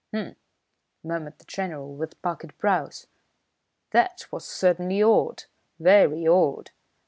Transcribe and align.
"H'm!" 0.11 0.35
murmured 1.03 1.37
the 1.37 1.45
General 1.45 1.93
with 1.93 2.19
puckered 2.23 2.57
brows. 2.57 3.05
"That 3.91 4.25
was 4.31 4.45
certainly 4.45 5.03
odd, 5.03 5.43
very 5.79 6.27
odd!" 6.27 6.71